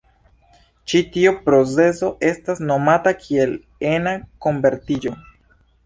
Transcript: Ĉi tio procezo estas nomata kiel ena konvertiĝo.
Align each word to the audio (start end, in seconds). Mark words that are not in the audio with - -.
Ĉi 0.93 1.01
tio 1.17 1.33
procezo 1.49 2.11
estas 2.31 2.65
nomata 2.73 3.15
kiel 3.21 3.57
ena 3.95 4.19
konvertiĝo. 4.49 5.19